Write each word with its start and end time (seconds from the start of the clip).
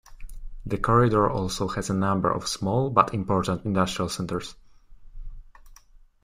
The 0.65 0.79
corridor 0.79 1.29
also 1.29 1.67
has 1.67 1.91
a 1.91 1.93
number 1.93 2.31
of 2.31 2.47
small 2.47 2.89
but 2.89 3.13
important 3.13 3.65
industrial 3.65 4.09
centers. 4.09 4.55